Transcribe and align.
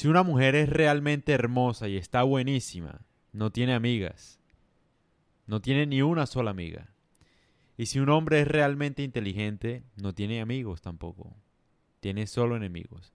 Si 0.00 0.08
una 0.08 0.22
mujer 0.22 0.54
es 0.54 0.70
realmente 0.70 1.30
hermosa 1.30 1.86
y 1.86 1.98
está 1.98 2.22
buenísima, 2.22 3.02
no 3.32 3.52
tiene 3.52 3.74
amigas. 3.74 4.40
No 5.44 5.60
tiene 5.60 5.84
ni 5.84 6.00
una 6.00 6.24
sola 6.24 6.52
amiga. 6.52 6.94
Y 7.76 7.84
si 7.84 8.00
un 8.00 8.08
hombre 8.08 8.40
es 8.40 8.48
realmente 8.48 9.02
inteligente, 9.02 9.82
no 9.96 10.14
tiene 10.14 10.40
amigos 10.40 10.80
tampoco. 10.80 11.36
Tiene 12.00 12.26
solo 12.26 12.56
enemigos. 12.56 13.12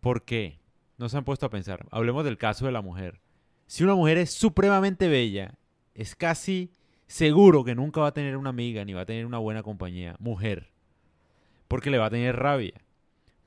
¿Por 0.00 0.24
qué? 0.24 0.58
No 0.98 1.08
se 1.08 1.16
han 1.16 1.22
puesto 1.22 1.46
a 1.46 1.50
pensar. 1.50 1.86
Hablemos 1.92 2.24
del 2.24 2.38
caso 2.38 2.66
de 2.66 2.72
la 2.72 2.82
mujer. 2.82 3.20
Si 3.68 3.84
una 3.84 3.94
mujer 3.94 4.18
es 4.18 4.32
supremamente 4.32 5.06
bella, 5.06 5.60
es 5.94 6.16
casi 6.16 6.74
seguro 7.06 7.62
que 7.62 7.76
nunca 7.76 8.00
va 8.00 8.08
a 8.08 8.14
tener 8.14 8.36
una 8.36 8.50
amiga 8.50 8.84
ni 8.84 8.94
va 8.94 9.02
a 9.02 9.06
tener 9.06 9.26
una 9.26 9.38
buena 9.38 9.62
compañía. 9.62 10.16
Mujer. 10.18 10.72
Porque 11.68 11.88
le 11.92 11.98
va 11.98 12.06
a 12.06 12.10
tener 12.10 12.34
rabia. 12.34 12.82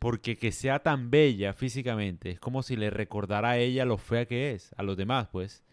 Porque 0.04 0.38
que 0.38 0.52
sea 0.52 0.80
tan 0.80 1.10
bella 1.12 1.54
físicamente 1.54 2.32
es 2.32 2.40
como 2.42 2.62
si 2.62 2.76
le 2.76 2.90
recordara 2.90 3.52
a 3.52 3.58
ella 3.58 3.86
lo 3.86 3.98
fea 3.98 4.26
que 4.26 4.52
es, 4.52 4.75
a 4.75 4.84
los 4.84 4.98
demás, 4.98 5.30
pues. 5.32 5.64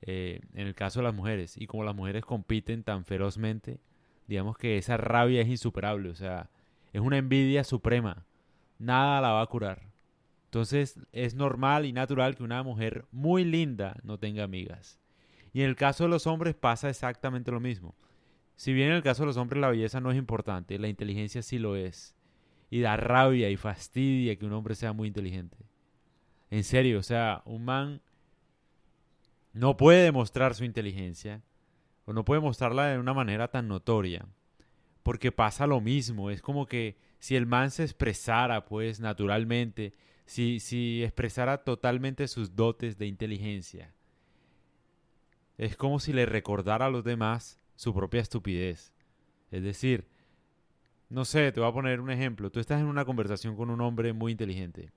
Eh, 0.00 0.40
en 0.54 0.66
el 0.66 0.74
caso 0.74 0.98
de 0.98 1.04
las 1.04 1.14
mujeres. 1.14 1.56
Y 1.56 1.68
como 1.68 1.84
las 1.84 1.94
mujeres 1.94 2.24
compiten 2.24 2.82
tan 2.82 3.04
ferozmente, 3.04 3.78
digamos 4.26 4.58
que 4.58 4.78
esa 4.78 4.96
rabia 4.96 5.42
es 5.42 5.46
insuperable. 5.46 6.08
O 6.08 6.16
sea, 6.16 6.50
es 6.92 7.00
una 7.00 7.18
envidia 7.18 7.62
suprema. 7.62 8.26
Nada 8.80 9.20
la 9.20 9.30
va 9.30 9.42
a 9.42 9.46
curar. 9.46 9.92
Entonces 10.46 10.98
es 11.12 11.36
normal 11.36 11.86
y 11.86 11.92
natural 11.92 12.34
que 12.34 12.42
una 12.42 12.64
mujer 12.64 13.04
muy 13.12 13.44
linda 13.44 13.96
no 14.02 14.18
tenga 14.18 14.42
amigas. 14.42 14.98
Y 15.52 15.62
en 15.62 15.68
el 15.68 15.76
caso 15.76 16.02
de 16.02 16.10
los 16.10 16.26
hombres 16.26 16.56
pasa 16.56 16.90
exactamente 16.90 17.52
lo 17.52 17.60
mismo. 17.60 17.94
Si 18.56 18.72
bien 18.72 18.88
en 18.88 18.96
el 18.96 19.02
caso 19.04 19.22
de 19.22 19.28
los 19.28 19.36
hombres 19.36 19.60
la 19.60 19.70
belleza 19.70 20.00
no 20.00 20.10
es 20.10 20.18
importante, 20.18 20.80
la 20.80 20.88
inteligencia 20.88 21.42
sí 21.42 21.60
lo 21.60 21.76
es. 21.76 22.16
Y 22.72 22.80
da 22.80 22.96
rabia 22.96 23.50
y 23.50 23.58
fastidia 23.58 24.34
que 24.36 24.46
un 24.46 24.54
hombre 24.54 24.74
sea 24.74 24.94
muy 24.94 25.06
inteligente. 25.06 25.58
En 26.48 26.64
serio, 26.64 27.00
o 27.00 27.02
sea, 27.02 27.42
un 27.44 27.66
man 27.66 28.00
no 29.52 29.76
puede 29.76 30.04
demostrar 30.04 30.54
su 30.54 30.64
inteligencia 30.64 31.42
o 32.06 32.14
no 32.14 32.24
puede 32.24 32.40
mostrarla 32.40 32.86
de 32.86 32.98
una 32.98 33.12
manera 33.12 33.48
tan 33.48 33.68
notoria. 33.68 34.24
Porque 35.02 35.32
pasa 35.32 35.66
lo 35.66 35.82
mismo, 35.82 36.30
es 36.30 36.40
como 36.40 36.64
que 36.64 36.96
si 37.18 37.36
el 37.36 37.44
man 37.44 37.70
se 37.70 37.82
expresara 37.82 38.64
pues 38.64 39.00
naturalmente, 39.00 39.92
si, 40.24 40.58
si 40.58 41.04
expresara 41.04 41.64
totalmente 41.64 42.26
sus 42.26 42.56
dotes 42.56 42.96
de 42.96 43.04
inteligencia, 43.04 43.92
es 45.58 45.76
como 45.76 46.00
si 46.00 46.14
le 46.14 46.24
recordara 46.24 46.86
a 46.86 46.90
los 46.90 47.04
demás 47.04 47.60
su 47.76 47.92
propia 47.92 48.22
estupidez. 48.22 48.94
Es 49.50 49.62
decir, 49.62 50.08
no 51.12 51.26
sé, 51.26 51.52
te 51.52 51.60
voy 51.60 51.68
a 51.68 51.74
poner 51.74 52.00
un 52.00 52.10
ejemplo. 52.10 52.50
Tú 52.50 52.58
estás 52.58 52.80
en 52.80 52.86
una 52.86 53.04
conversación 53.04 53.54
con 53.54 53.68
un 53.68 53.82
hombre 53.82 54.14
muy 54.14 54.32
inteligente. 54.32 54.90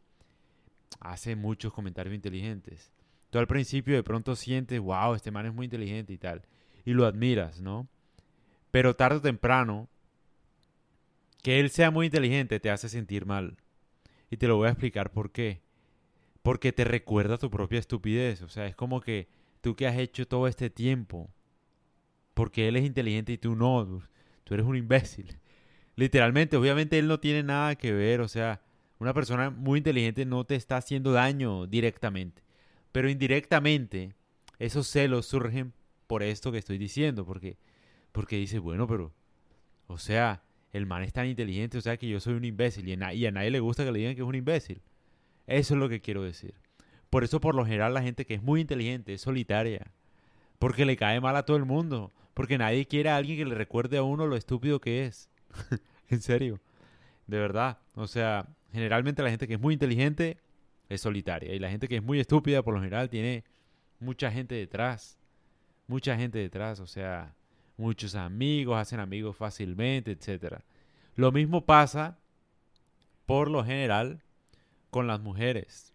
Hace 1.02 1.35
muchos 1.35 1.73
comentarios 1.73 2.16
inteligentes. 2.16 2.89
Tú 3.30 3.38
al 3.38 3.47
principio 3.47 3.95
de 3.95 4.03
pronto 4.03 4.33
sientes, 4.38 4.80
wow, 4.80 5.13
este 5.13 5.30
man 5.30 5.45
es 5.45 5.53
muy 5.53 5.66
inteligente 5.66 6.13
y 6.13 6.17
tal. 6.17 6.43
Y 6.86 6.93
lo 6.93 7.05
admiras, 7.05 7.59
¿no? 7.59 7.89
Pero 8.71 8.95
tarde 8.95 9.17
o 9.17 9.21
temprano, 9.21 9.89
que 11.43 11.59
él 11.59 11.69
sea 11.69 11.91
muy 11.91 12.05
inteligente 12.05 12.61
te 12.61 12.71
hace 12.71 12.88
sentir 12.88 13.25
mal. 13.25 13.58
Y 14.30 14.38
te 14.38 14.47
lo 14.47 14.55
voy 14.55 14.67
a 14.67 14.71
explicar 14.71 15.11
por 15.11 15.31
qué. 15.31 15.61
Porque 16.43 16.71
te 16.71 16.86
recuerda 16.86 17.38
tu 17.38 17.49
propia 17.49 17.80
estupidez. 17.80 18.41
O 18.41 18.47
sea, 18.47 18.67
es 18.67 18.75
como 18.77 19.02
que 19.02 19.27
tú 19.59 19.75
que 19.75 19.86
has 19.86 19.97
hecho 19.97 20.25
todo 20.25 20.47
este 20.47 20.69
tiempo, 20.69 21.30
porque 22.33 22.69
él 22.69 22.77
es 22.77 22.86
inteligente 22.86 23.33
y 23.33 23.38
tú 23.38 23.53
no, 23.53 24.02
tú 24.45 24.53
eres 24.53 24.66
un 24.66 24.77
imbécil. 24.77 25.38
Literalmente, 25.96 26.58
obviamente 26.58 27.00
él 27.00 27.08
no 27.08 27.20
tiene 27.20 27.44
nada 27.44 27.76
que 27.76 27.92
ver, 27.92 28.22
o 28.22 28.28
sea, 28.28 28.62
una 29.00 29.14
persona 29.14 29.50
muy 29.50 29.78
inteligente 29.78 30.26
no 30.26 30.44
te 30.46 30.56
está 30.56 30.78
haciendo 30.78 31.12
daño 31.12 31.68
directamente, 31.68 32.44
pero 32.92 33.10
indirectamente 33.10 34.14
esos 34.60 34.88
celos 34.88 35.26
surgen 35.26 35.73
por 36.08 36.23
esto 36.23 36.52
que 36.52 36.58
estoy 36.58 36.78
diciendo, 36.78 37.26
porque 37.26 37.58
porque 38.12 38.38
dice, 38.38 38.60
bueno, 38.60 38.88
pero 38.88 39.14
o 39.88 39.98
sea, 39.98 40.44
el 40.72 40.86
man 40.86 41.04
es 41.04 41.14
tan 41.14 41.28
inteligente, 41.28 41.78
o 41.78 41.82
sea, 41.82 41.98
que 41.98 42.08
yo 42.08 42.20
soy 42.20 42.34
un 42.34 42.45
imbécil 42.45 42.88
y 42.88 42.94
a, 42.94 43.14
y 43.14 43.26
a 43.26 43.32
nadie 43.32 43.52
le 43.52 43.60
gusta 43.60 43.84
que 43.84 43.92
le 43.92 44.00
digan 44.00 44.16
que 44.16 44.22
es 44.22 44.28
un 44.28 44.36
imbécil. 44.36 44.82
Eso 45.48 45.73
es 45.76 45.80
lo 45.80 45.89
que 45.89 46.02
quiero 46.02 46.23
decir. 46.23 46.55
Por 47.10 47.23
eso 47.23 47.39
por 47.39 47.55
lo 47.55 47.66
general 47.66 47.94
la 47.94 48.02
gente 48.02 48.26
que 48.26 48.34
es 48.34 48.42
muy 48.42 48.61
inteligente 48.61 49.14
es 49.14 49.22
solitaria. 49.22 49.92
Porque 50.60 50.86
le 50.86 50.98
cae 50.98 51.22
mal 51.22 51.36
a 51.36 51.44
todo 51.44 51.58
el 51.58 51.66
mundo. 51.66 52.11
Porque 52.34 52.58
nadie 52.58 52.88
quiere 52.88 53.10
a 53.10 53.17
alguien 53.17 53.38
que 53.38 53.45
le 53.45 53.55
recuerde 53.55 53.98
a 53.98 54.04
uno 54.04 54.28
lo 54.28 54.36
estúpido 54.36 54.82
que 54.82 55.05
es. 55.05 55.30
en 56.10 56.21
serio. 56.21 56.60
De 57.27 57.39
verdad. 57.39 57.80
O 57.95 58.08
sea, 58.08 58.48
generalmente 58.71 59.23
la 59.23 59.30
gente 59.30 59.48
que 59.48 59.55
es 59.55 59.60
muy 59.60 59.73
inteligente 59.73 60.38
es 60.89 61.02
solitaria. 61.02 61.54
Y 61.54 61.60
la 61.60 61.70
gente 61.70 61.88
que 61.88 61.98
es 61.98 62.04
muy 62.04 62.20
estúpida 62.20 62.61
por 62.61 62.73
lo 62.73 62.80
general 62.82 63.10
tiene 63.10 63.43
mucha 63.99 64.32
gente 64.32 64.55
detrás. 64.55 65.17
Mucha 65.88 66.16
gente 66.17 66.39
detrás. 66.39 66.80
O 66.80 66.88
sea, 66.88 67.36
muchos 67.77 68.16
amigos, 68.16 68.77
hacen 68.77 68.99
amigos 68.99 69.36
fácilmente, 69.36 70.11
etc. 70.11 70.60
Lo 71.16 71.32
mismo 71.32 71.66
pasa 71.66 72.17
por 73.26 73.49
lo 73.49 73.64
general 73.64 74.22
con 74.89 75.08
las 75.08 75.20
mujeres 75.20 75.93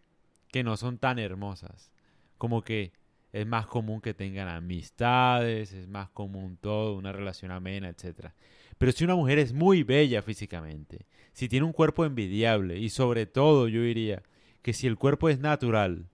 que 0.50 0.64
no 0.64 0.76
son 0.76 0.98
tan 0.98 1.18
hermosas. 1.18 1.90
Como 2.38 2.62
que 2.62 2.92
es 3.32 3.46
más 3.46 3.66
común 3.66 4.00
que 4.00 4.14
tengan 4.14 4.48
amistades, 4.48 5.72
es 5.72 5.88
más 5.88 6.10
común 6.10 6.58
todo, 6.60 6.96
una 6.96 7.12
relación 7.12 7.50
amena, 7.50 7.88
etc. 7.88 8.30
Pero 8.78 8.92
si 8.92 9.04
una 9.04 9.14
mujer 9.14 9.38
es 9.38 9.52
muy 9.52 9.82
bella 9.82 10.22
físicamente, 10.22 11.06
si 11.32 11.48
tiene 11.48 11.66
un 11.66 11.72
cuerpo 11.72 12.04
envidiable 12.04 12.78
y 12.78 12.90
sobre 12.90 13.26
todo 13.26 13.68
yo 13.68 13.82
diría 13.82 14.22
que 14.62 14.72
si 14.72 14.86
el 14.86 14.96
cuerpo 14.96 15.28
es 15.28 15.38
natural, 15.38 16.06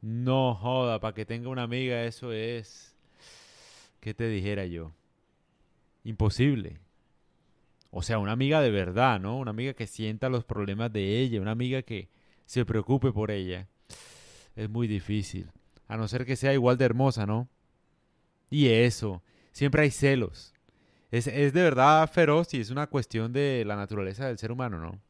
no 0.00 0.54
joda, 0.54 1.00
para 1.00 1.14
que 1.14 1.26
tenga 1.26 1.48
una 1.48 1.62
amiga 1.62 2.04
eso 2.04 2.32
es... 2.32 2.94
¿Qué 4.00 4.14
te 4.14 4.28
dijera 4.28 4.64
yo? 4.64 4.92
Imposible. 6.04 6.78
O 7.90 8.02
sea, 8.02 8.18
una 8.18 8.30
amiga 8.30 8.60
de 8.60 8.70
verdad, 8.70 9.18
¿no? 9.18 9.36
Una 9.38 9.50
amiga 9.50 9.74
que 9.74 9.88
sienta 9.88 10.28
los 10.28 10.44
problemas 10.44 10.92
de 10.92 11.18
ella, 11.18 11.40
una 11.40 11.50
amiga 11.50 11.82
que, 11.82 12.08
se 12.48 12.64
preocupe 12.64 13.12
por 13.12 13.30
ella. 13.30 13.68
Es 14.56 14.70
muy 14.70 14.88
difícil. 14.88 15.50
A 15.88 15.96
no 15.96 16.06
ser 16.06 16.24
que 16.24 16.36
sea 16.36 16.52
igual 16.52 16.78
de 16.78 16.84
hermosa, 16.84 17.26
¿no? 17.26 17.48
Y 18.50 18.68
eso, 18.68 19.22
siempre 19.52 19.82
hay 19.82 19.90
celos. 19.90 20.54
Es, 21.10 21.26
es 21.26 21.52
de 21.52 21.62
verdad 21.62 22.10
feroz 22.10 22.52
y 22.54 22.60
es 22.60 22.70
una 22.70 22.86
cuestión 22.86 23.32
de 23.32 23.64
la 23.66 23.76
naturaleza 23.76 24.26
del 24.26 24.38
ser 24.38 24.52
humano, 24.52 24.78
¿no? 24.78 25.00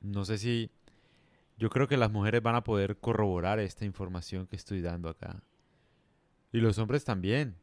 No 0.00 0.24
sé 0.24 0.38
si... 0.38 0.70
Yo 1.58 1.70
creo 1.70 1.86
que 1.86 1.96
las 1.96 2.10
mujeres 2.10 2.42
van 2.42 2.54
a 2.56 2.64
poder 2.64 2.98
corroborar 2.98 3.60
esta 3.60 3.84
información 3.84 4.46
que 4.46 4.56
estoy 4.56 4.80
dando 4.80 5.08
acá. 5.08 5.42
Y 6.52 6.58
los 6.58 6.78
hombres 6.78 7.04
también. 7.04 7.56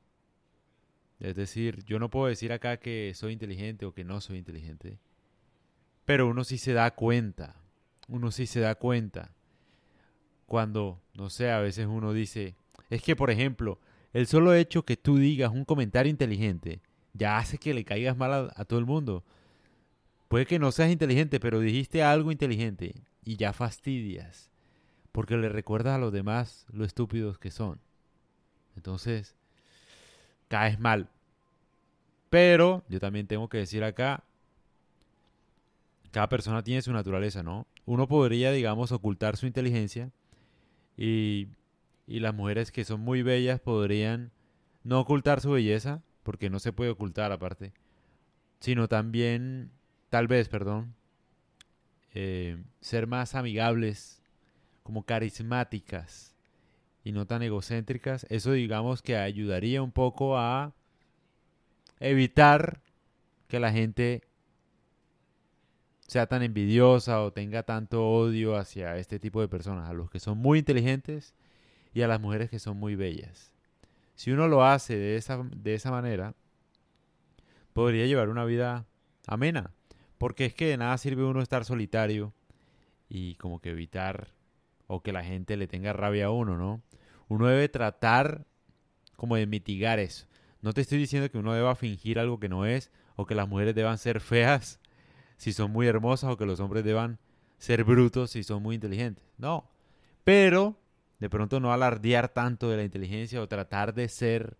Es 1.19 1.35
decir, 1.35 1.83
yo 1.85 1.99
no 1.99 2.09
puedo 2.09 2.27
decir 2.27 2.53
acá 2.53 2.77
que 2.77 3.13
soy 3.13 3.33
inteligente 3.33 3.85
o 3.85 3.93
que 3.93 4.05
no 4.05 4.21
soy 4.21 4.37
inteligente. 4.37 4.99
Pero 6.05 6.27
uno 6.27 6.43
sí 6.43 6.57
se 6.57 6.73
da 6.73 6.91
cuenta 6.91 7.59
uno 8.09 8.31
sí 8.31 8.47
se 8.47 8.59
da 8.59 8.75
cuenta. 8.75 9.31
Cuando, 10.49 10.99
no 11.13 11.29
sé, 11.29 11.51
a 11.51 11.59
veces 11.59 11.85
uno 11.85 12.11
dice, 12.11 12.55
es 12.89 13.03
que 13.03 13.15
por 13.15 13.29
ejemplo, 13.29 13.77
el 14.13 14.25
solo 14.25 14.55
hecho 14.55 14.83
que 14.83 14.97
tú 14.97 15.17
digas 15.17 15.51
un 15.51 15.63
comentario 15.63 16.09
inteligente 16.09 16.81
ya 17.13 17.37
hace 17.37 17.59
que 17.59 17.75
le 17.75 17.85
caigas 17.85 18.17
mal 18.17 18.51
a, 18.55 18.65
todo 18.65 18.79
el 18.79 18.87
mundo. 18.87 19.23
Puede 20.27 20.47
que 20.47 20.57
no 20.57 20.71
seas 20.71 20.89
inteligente, 20.89 21.39
pero 21.39 21.59
dijiste 21.59 22.01
algo 22.01 22.31
inteligente 22.31 22.95
y 23.23 23.37
ya 23.37 23.53
fastidias, 23.53 24.49
porque 25.11 25.37
le 25.37 25.49
recuerdas 25.49 25.93
a 25.93 25.99
los 25.99 26.11
demás 26.11 26.65
lo 26.73 26.83
estúpidos 26.83 27.37
que 27.37 27.51
son. 27.51 27.79
Entonces, 28.75 29.35
caes 30.47 30.79
mal. 30.79 31.09
Pero 32.31 32.83
yo 32.89 32.99
también 32.99 33.27
tengo 33.27 33.49
que 33.49 33.59
decir 33.59 33.83
acá, 33.83 34.23
cada 36.09 36.27
persona 36.27 36.63
tiene 36.63 36.81
su 36.81 36.91
naturaleza, 36.91 37.43
¿no? 37.43 37.67
Uno 37.85 38.07
podría, 38.07 38.51
digamos, 38.51 38.91
ocultar 38.91 39.37
su 39.37 39.45
inteligencia 39.45 40.11
y, 40.99 41.47
y 42.07 42.19
las 42.19 42.35
mujeres 42.35 42.73
que 42.73 42.83
son 42.83 42.99
muy 42.99 43.21
bellas 43.21 43.61
podrían 43.61 44.31
no 44.83 44.99
ocultar 44.99 45.39
su 45.39 45.51
belleza, 45.51 46.03
porque 46.23 46.49
no 46.49 46.59
se 46.59 46.73
puede 46.73 46.91
ocultar 46.91 47.31
aparte, 47.31 47.71
sino 48.59 48.89
también, 48.89 49.71
tal 50.09 50.27
vez, 50.27 50.49
perdón, 50.49 50.93
eh, 52.13 52.61
ser 52.81 53.07
más 53.07 53.33
amigables, 53.33 54.21
como 54.83 55.03
carismáticas 55.03 56.35
y 57.03 57.13
no 57.13 57.25
tan 57.27 57.43
egocéntricas. 57.43 58.25
Eso 58.29 58.51
digamos 58.51 59.01
que 59.01 59.15
ayudaría 59.15 59.81
un 59.81 59.91
poco 59.91 60.37
a 60.37 60.73
evitar 61.99 62.81
que 63.47 63.59
la 63.59 63.71
gente 63.71 64.23
sea 66.09 66.25
tan 66.25 66.41
envidiosa 66.41 67.21
o 67.21 67.31
tenga 67.31 67.61
tanto 67.61 68.03
odio 68.09 68.57
hacia 68.57 68.97
este 68.97 69.19
tipo 69.19 69.41
de 69.41 69.47
personas, 69.47 69.87
a 69.87 69.93
los 69.93 70.09
que 70.09 70.19
son 70.19 70.39
muy 70.39 70.57
inteligentes 70.59 71.35
y 71.93 72.01
a 72.01 72.07
las 72.07 72.19
mujeres 72.19 72.49
que 72.49 72.57
son 72.57 72.77
muy 72.77 72.95
bellas. 72.95 73.53
Si 74.15 74.31
uno 74.31 74.47
lo 74.47 74.65
hace 74.65 74.97
de 74.97 75.17
esa, 75.17 75.37
de 75.43 75.75
esa 75.75 75.91
manera, 75.91 76.33
podría 77.73 78.07
llevar 78.07 78.29
una 78.29 78.43
vida 78.43 78.87
amena, 79.27 79.71
porque 80.17 80.45
es 80.45 80.55
que 80.55 80.65
de 80.65 80.77
nada 80.77 80.97
sirve 80.97 81.23
uno 81.23 81.43
estar 81.43 81.63
solitario 81.63 82.33
y 83.07 83.35
como 83.35 83.61
que 83.61 83.69
evitar 83.69 84.33
o 84.87 85.03
que 85.03 85.13
la 85.13 85.23
gente 85.23 85.57
le 85.57 85.67
tenga 85.67 85.93
rabia 85.93 86.25
a 86.25 86.31
uno, 86.31 86.57
¿no? 86.57 86.81
Uno 87.27 87.45
debe 87.45 87.69
tratar 87.69 88.47
como 89.15 89.35
de 89.35 89.45
mitigar 89.45 89.99
eso. 89.99 90.25
No 90.61 90.73
te 90.73 90.81
estoy 90.81 90.97
diciendo 90.97 91.29
que 91.29 91.37
uno 91.37 91.53
deba 91.53 91.75
fingir 91.75 92.17
algo 92.17 92.39
que 92.39 92.49
no 92.49 92.65
es, 92.65 92.91
o 93.15 93.27
que 93.27 93.35
las 93.35 93.47
mujeres 93.47 93.75
deban 93.75 93.99
ser 93.99 94.21
feas 94.21 94.79
si 95.39 95.53
son 95.53 95.71
muy 95.71 95.87
hermosas, 95.87 96.31
o 96.31 96.37
que 96.37 96.45
los 96.45 96.59
hombres 96.59 96.83
deban 96.83 97.17
ser 97.57 97.85
brutos 97.85 98.31
si 98.31 98.43
son 98.43 98.61
muy 98.61 98.75
inteligentes. 98.75 99.23
No. 99.37 99.69
Pero 100.25 100.75
de 101.19 101.29
pronto 101.29 101.61
no 101.61 101.71
alardear 101.71 102.27
tanto 102.27 102.69
de 102.69 102.75
la 102.75 102.83
inteligencia 102.83 103.41
o 103.41 103.47
tratar 103.47 103.93
de 103.93 104.09
ser 104.09 104.57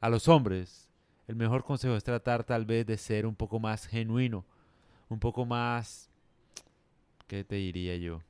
a 0.00 0.08
los 0.08 0.26
hombres. 0.26 0.90
El 1.28 1.36
mejor 1.36 1.64
consejo 1.64 1.94
es 1.96 2.02
tratar 2.02 2.44
tal 2.44 2.64
vez 2.64 2.86
de 2.86 2.96
ser 2.96 3.26
un 3.26 3.36
poco 3.36 3.60
más 3.60 3.86
genuino, 3.86 4.46
un 5.10 5.20
poco 5.20 5.44
más, 5.44 6.10
¿qué 7.26 7.44
te 7.44 7.56
diría 7.56 7.94
yo? 7.96 8.22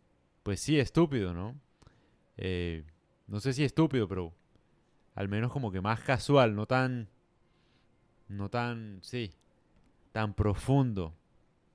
Pues 0.42 0.58
sí, 0.58 0.78
estúpido, 0.78 1.32
¿no? 1.32 1.54
Eh, 2.36 2.82
no 3.28 3.38
sé 3.38 3.52
si 3.52 3.62
estúpido, 3.62 4.08
pero 4.08 4.34
al 5.14 5.28
menos 5.28 5.52
como 5.52 5.70
que 5.70 5.80
más 5.80 6.00
casual, 6.00 6.56
no 6.56 6.66
tan, 6.66 7.08
no 8.26 8.48
tan, 8.48 8.98
sí, 9.02 9.30
tan 10.10 10.34
profundo, 10.34 11.14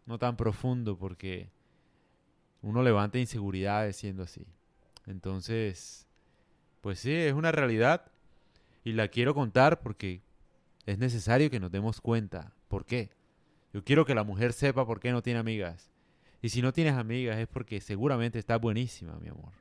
no 0.06 0.20
tan 0.20 0.38
profundo 0.38 0.98
porque 0.98 1.50
uno 2.62 2.84
levanta 2.84 3.20
inseguridades 3.20 3.96
siendo 3.96 4.24
así. 4.24 4.46
Entonces, 5.06 6.08
pues 6.82 7.00
sí, 7.00 7.14
es 7.14 7.34
una 7.34 7.52
realidad 7.52 8.12
y 8.84 8.94
la 8.94 9.08
quiero 9.08 9.34
contar 9.34 9.80
porque 9.80 10.22
es 10.86 10.98
necesario 10.98 11.50
que 11.50 11.60
nos 11.60 11.72
demos 11.72 12.02
cuenta. 12.02 12.54
¿Por 12.68 12.86
qué? 12.86 13.10
Yo 13.74 13.84
quiero 13.84 14.06
que 14.06 14.16
la 14.16 14.24
mujer 14.24 14.54
sepa 14.54 14.86
por 14.86 15.00
qué 15.00 15.12
no 15.12 15.22
tiene 15.22 15.40
amigas. 15.40 15.92
Y 16.42 16.50
si 16.50 16.62
no 16.62 16.74
tienes 16.74 16.94
amigas 16.94 17.38
es 17.38 17.48
porque 17.48 17.82
seguramente 17.82 18.40
estás 18.40 18.62
buenísima, 18.62 19.18
mi 19.20 19.30
amor. 19.30 19.54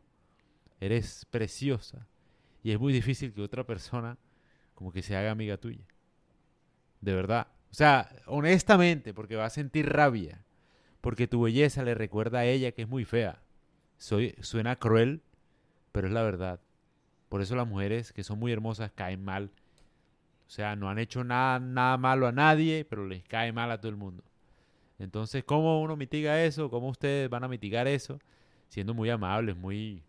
Eres 0.81 1.27
preciosa. 1.31 2.07
Y 2.63 2.73
es 2.73 2.79
muy 2.79 2.93
difícil 2.93 3.33
que 3.33 3.43
otra 3.43 3.65
persona 3.65 4.19
como 4.75 4.93
que 4.93 5.03
se 5.03 5.17
haga 5.17 5.31
amiga 5.31 5.57
tuya. 5.57 5.85
De 7.01 7.15
verdad. 7.15 7.49
O 7.75 7.77
sea, 7.77 8.09
honestamente, 8.27 9.13
porque 9.13 9.35
va 9.35 9.47
a 9.47 9.51
sentir 9.51 9.89
rabia. 9.93 10.45
Porque 11.01 11.27
tu 11.27 11.43
belleza 11.43 11.83
le 11.83 11.97
recuerda 11.97 12.39
a 12.39 12.45
ella 12.45 12.71
que 12.71 12.83
es 12.83 12.89
muy 12.89 13.05
fea. 13.05 13.43
Soy, 13.99 14.37
suena 14.43 14.77
cruel, 14.77 15.23
pero 15.91 16.07
es 16.07 16.13
la 16.13 16.23
verdad. 16.23 16.61
Por 17.29 17.43
eso 17.43 17.57
las 17.57 17.67
mujeres 17.67 18.13
que 18.13 18.23
son 18.23 18.39
muy 18.39 18.53
hermosas 18.53 18.93
caen 18.93 19.25
mal. 19.25 19.51
O 20.47 20.51
sea, 20.51 20.77
no 20.77 20.89
han 20.89 21.01
hecho 21.01 21.25
nada, 21.25 21.59
nada 21.59 21.97
malo 21.97 22.29
a 22.29 22.33
nadie, 22.33 22.85
pero 22.85 23.09
les 23.09 23.25
cae 23.25 23.51
mal 23.51 23.73
a 23.73 23.81
todo 23.81 23.89
el 23.89 23.97
mundo. 23.97 24.23
Entonces, 25.01 25.43
¿cómo 25.43 25.83
uno 25.83 25.97
mitiga 25.97 26.45
eso? 26.45 26.71
¿Cómo 26.71 26.91
ustedes 26.91 27.29
van 27.29 27.43
a 27.43 27.49
mitigar 27.49 27.89
eso? 27.89 28.21
Siendo 28.69 28.95
muy 28.95 29.11
amables, 29.11 29.57
muy 29.57 30.05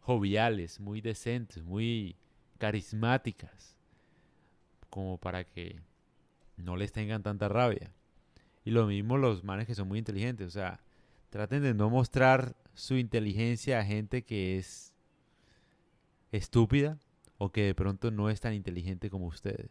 joviales, 0.00 0.78
muy 0.78 1.00
decentes, 1.00 1.64
muy 1.64 2.14
carismáticas, 2.58 3.74
como 4.90 5.16
para 5.16 5.44
que 5.44 5.80
no 6.60 6.76
les 6.76 6.92
tengan 6.92 7.22
tanta 7.22 7.48
rabia. 7.48 7.92
Y 8.64 8.70
lo 8.70 8.86
mismo 8.86 9.16
los 9.16 9.44
manes 9.44 9.66
que 9.66 9.74
son 9.74 9.88
muy 9.88 9.98
inteligentes, 9.98 10.46
o 10.46 10.50
sea, 10.50 10.80
traten 11.30 11.62
de 11.62 11.74
no 11.74 11.90
mostrar 11.90 12.56
su 12.74 12.96
inteligencia 12.96 13.78
a 13.78 13.84
gente 13.84 14.22
que 14.22 14.58
es 14.58 14.94
estúpida 16.32 16.98
o 17.38 17.50
que 17.50 17.62
de 17.62 17.74
pronto 17.74 18.10
no 18.10 18.30
es 18.30 18.40
tan 18.40 18.54
inteligente 18.54 19.10
como 19.10 19.26
ustedes. 19.26 19.70